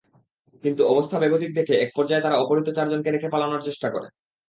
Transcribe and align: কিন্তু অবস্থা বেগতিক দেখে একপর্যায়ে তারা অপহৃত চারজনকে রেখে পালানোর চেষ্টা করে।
কিন্তু 0.63 0.81
অবস্থা 0.87 1.15
বেগতিক 1.19 1.51
দেখে 1.55 1.73
একপর্যায়ে 1.77 2.23
তারা 2.23 2.39
অপহৃত 2.39 2.67
চারজনকে 2.77 3.09
রেখে 3.11 3.33
পালানোর 3.33 3.65
চেষ্টা 3.67 3.87
করে। 3.89 4.07